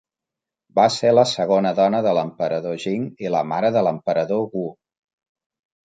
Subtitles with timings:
[0.79, 4.69] Va ser la segona dona de l'Emperador Jing i la mare de l'Emperador Wu.